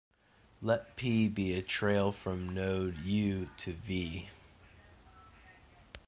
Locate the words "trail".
1.61-2.11